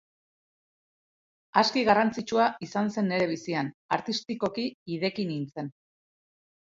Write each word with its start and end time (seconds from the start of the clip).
Aski 1.61 1.83
garrantzitsua 1.89 2.47
izan 2.69 2.91
zen 2.95 3.11
nere 3.11 3.27
bizian, 3.35 3.71
artistikoki 3.99 4.67
ideki 4.97 5.29
nintzen. 5.35 5.71